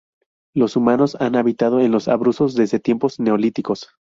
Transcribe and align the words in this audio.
Los 0.55 0.75
humanos 0.77 1.15
han 1.19 1.35
habitado 1.35 1.79
en 1.79 1.91
los 1.91 2.07
Abruzos 2.07 2.55
desde 2.55 2.79
tiempos 2.79 3.19
neolíticos. 3.19 3.87